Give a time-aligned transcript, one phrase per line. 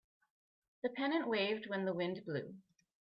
[0.81, 2.55] The pennant waved when the wind blew.